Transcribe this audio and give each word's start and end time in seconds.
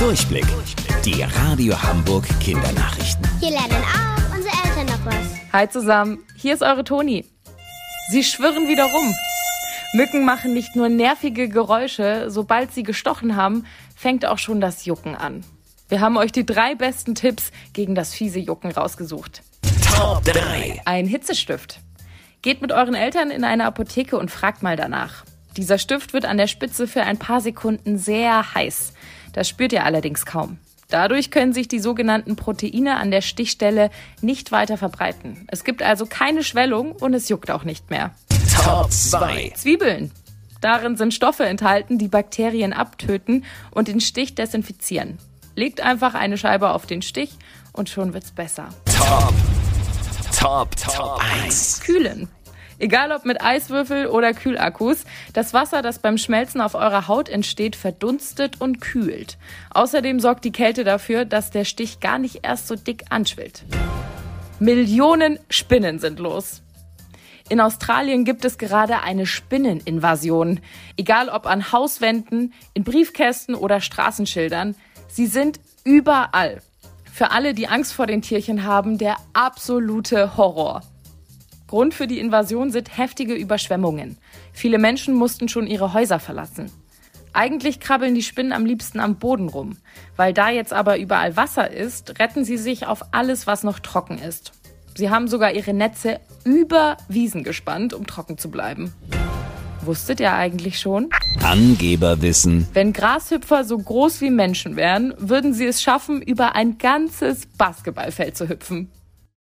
Durchblick. 0.00 0.46
Die 1.04 1.22
Radio 1.22 1.74
Hamburg 1.82 2.24
Kindernachrichten. 2.40 3.22
Hier 3.38 3.50
lernen 3.50 3.84
auch 3.84 4.34
unsere 4.34 4.54
Eltern 4.64 4.86
noch 4.86 5.04
was. 5.04 5.52
Hi 5.52 5.68
zusammen, 5.68 6.24
hier 6.36 6.54
ist 6.54 6.62
eure 6.62 6.84
Toni. 6.84 7.26
Sie 8.10 8.24
schwirren 8.24 8.66
wieder 8.66 8.84
rum. 8.84 9.14
Mücken 9.92 10.24
machen 10.24 10.54
nicht 10.54 10.74
nur 10.74 10.88
nervige 10.88 11.50
Geräusche, 11.50 12.30
sobald 12.30 12.72
sie 12.72 12.82
gestochen 12.82 13.36
haben, 13.36 13.66
fängt 13.94 14.24
auch 14.24 14.38
schon 14.38 14.62
das 14.62 14.86
Jucken 14.86 15.16
an. 15.16 15.44
Wir 15.90 16.00
haben 16.00 16.16
euch 16.16 16.32
die 16.32 16.46
drei 16.46 16.74
besten 16.74 17.14
Tipps 17.14 17.52
gegen 17.74 17.94
das 17.94 18.14
fiese 18.14 18.38
Jucken 18.38 18.72
rausgesucht. 18.72 19.42
Top 19.94 20.24
3. 20.24 20.80
Ein 20.86 21.06
Hitzestift. 21.08 21.78
Geht 22.40 22.62
mit 22.62 22.72
euren 22.72 22.94
Eltern 22.94 23.30
in 23.30 23.44
eine 23.44 23.66
Apotheke 23.66 24.16
und 24.16 24.30
fragt 24.30 24.62
mal 24.62 24.76
danach. 24.76 25.26
Dieser 25.58 25.76
Stift 25.76 26.14
wird 26.14 26.24
an 26.24 26.38
der 26.38 26.46
Spitze 26.46 26.88
für 26.88 27.02
ein 27.02 27.18
paar 27.18 27.42
Sekunden 27.42 27.98
sehr 27.98 28.54
heiß. 28.54 28.94
Das 29.32 29.48
spürt 29.48 29.72
ihr 29.72 29.84
allerdings 29.84 30.26
kaum. 30.26 30.58
Dadurch 30.88 31.30
können 31.30 31.52
sich 31.52 31.68
die 31.68 31.78
sogenannten 31.78 32.34
Proteine 32.34 32.96
an 32.96 33.10
der 33.10 33.20
Stichstelle 33.20 33.90
nicht 34.20 34.50
weiter 34.50 34.76
verbreiten. 34.76 35.46
Es 35.48 35.62
gibt 35.62 35.82
also 35.82 36.04
keine 36.04 36.42
Schwellung 36.42 36.92
und 36.92 37.14
es 37.14 37.28
juckt 37.28 37.50
auch 37.50 37.64
nicht 37.64 37.90
mehr. 37.90 38.12
Top 38.64 38.90
2. 38.90 39.52
Zwiebeln. 39.54 40.10
Darin 40.60 40.96
sind 40.96 41.14
Stoffe 41.14 41.44
enthalten, 41.44 41.96
die 41.96 42.08
Bakterien 42.08 42.72
abtöten 42.72 43.44
und 43.70 43.88
den 43.88 44.00
Stich 44.00 44.34
desinfizieren. 44.34 45.18
Legt 45.54 45.80
einfach 45.80 46.14
eine 46.14 46.36
Scheibe 46.36 46.70
auf 46.70 46.86
den 46.86 47.02
Stich 47.02 47.30
und 47.72 47.88
schon 47.88 48.12
wird's 48.12 48.32
besser. 48.32 48.68
Top. 48.86 49.32
Top. 50.38 50.76
Top 50.76 51.20
1. 51.44 51.80
Kühlen. 51.80 52.28
Egal 52.80 53.12
ob 53.12 53.26
mit 53.26 53.42
Eiswürfel 53.42 54.06
oder 54.06 54.32
Kühlakkus, 54.32 55.04
das 55.34 55.52
Wasser, 55.52 55.82
das 55.82 55.98
beim 55.98 56.16
Schmelzen 56.16 56.62
auf 56.62 56.74
eurer 56.74 57.08
Haut 57.08 57.28
entsteht, 57.28 57.76
verdunstet 57.76 58.58
und 58.58 58.80
kühlt. 58.80 59.36
Außerdem 59.74 60.18
sorgt 60.18 60.46
die 60.46 60.52
Kälte 60.52 60.82
dafür, 60.82 61.26
dass 61.26 61.50
der 61.50 61.66
Stich 61.66 62.00
gar 62.00 62.18
nicht 62.18 62.40
erst 62.42 62.68
so 62.68 62.76
dick 62.76 63.04
anschwillt. 63.10 63.64
Millionen 64.60 65.38
Spinnen 65.50 65.98
sind 65.98 66.18
los. 66.18 66.62
In 67.50 67.60
Australien 67.60 68.24
gibt 68.24 68.46
es 68.46 68.56
gerade 68.56 69.02
eine 69.02 69.26
Spinneninvasion. 69.26 70.60
Egal 70.96 71.28
ob 71.28 71.46
an 71.46 71.72
Hauswänden, 71.72 72.54
in 72.72 72.84
Briefkästen 72.84 73.54
oder 73.54 73.82
Straßenschildern, 73.82 74.74
sie 75.08 75.26
sind 75.26 75.60
überall. 75.84 76.62
Für 77.12 77.32
alle, 77.32 77.52
die 77.52 77.68
Angst 77.68 77.92
vor 77.92 78.06
den 78.06 78.22
Tierchen 78.22 78.64
haben, 78.64 78.96
der 78.96 79.16
absolute 79.34 80.38
Horror. 80.38 80.82
Grund 81.70 81.94
für 81.94 82.08
die 82.08 82.18
Invasion 82.18 82.72
sind 82.72 82.98
heftige 82.98 83.34
Überschwemmungen. 83.34 84.18
Viele 84.52 84.76
Menschen 84.76 85.14
mussten 85.14 85.48
schon 85.48 85.68
ihre 85.68 85.94
Häuser 85.94 86.18
verlassen. 86.18 86.68
Eigentlich 87.32 87.78
krabbeln 87.78 88.16
die 88.16 88.24
Spinnen 88.24 88.50
am 88.50 88.66
liebsten 88.66 88.98
am 88.98 89.20
Boden 89.20 89.48
rum. 89.48 89.76
Weil 90.16 90.34
da 90.34 90.50
jetzt 90.50 90.72
aber 90.72 90.98
überall 90.98 91.36
Wasser 91.36 91.70
ist, 91.70 92.18
retten 92.18 92.44
sie 92.44 92.56
sich 92.56 92.88
auf 92.88 93.04
alles, 93.12 93.46
was 93.46 93.62
noch 93.62 93.78
trocken 93.78 94.18
ist. 94.18 94.50
Sie 94.96 95.10
haben 95.10 95.28
sogar 95.28 95.52
ihre 95.52 95.72
Netze 95.72 96.18
über 96.42 96.96
Wiesen 97.06 97.44
gespannt, 97.44 97.94
um 97.94 98.04
trocken 98.04 98.36
zu 98.36 98.50
bleiben. 98.50 98.92
Wusstet 99.82 100.18
ihr 100.18 100.32
eigentlich 100.32 100.80
schon? 100.80 101.08
Angeberwissen. 101.40 102.66
Wenn 102.72 102.92
Grashüpfer 102.92 103.62
so 103.62 103.78
groß 103.78 104.20
wie 104.22 104.30
Menschen 104.30 104.74
wären, 104.74 105.14
würden 105.18 105.54
sie 105.54 105.66
es 105.66 105.80
schaffen, 105.80 106.20
über 106.20 106.56
ein 106.56 106.78
ganzes 106.78 107.46
Basketballfeld 107.46 108.36
zu 108.36 108.48
hüpfen. 108.48 108.90